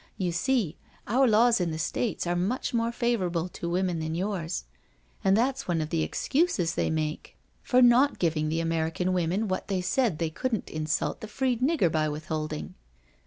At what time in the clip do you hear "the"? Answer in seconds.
1.69-1.77, 5.91-6.01, 8.49-8.61, 11.21-11.27